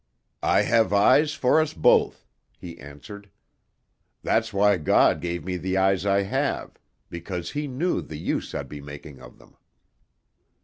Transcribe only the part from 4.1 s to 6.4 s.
"That's why God gave me the eyes I